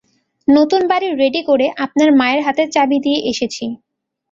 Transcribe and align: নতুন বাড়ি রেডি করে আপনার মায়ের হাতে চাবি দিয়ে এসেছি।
নতুন 0.47 0.81
বাড়ি 0.87 1.07
রেডি 1.13 1.41
করে 1.49 1.65
আপনার 1.85 2.09
মায়ের 2.19 2.41
হাতে 2.43 2.63
চাবি 2.75 2.97
দিয়ে 3.05 3.19
এসেছি। 3.31 3.65